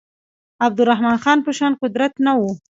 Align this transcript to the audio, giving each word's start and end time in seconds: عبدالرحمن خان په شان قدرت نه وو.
عبدالرحمن 0.65 1.15
خان 1.23 1.37
په 1.45 1.51
شان 1.57 1.73
قدرت 1.81 2.13
نه 2.25 2.31
وو. 2.39 2.51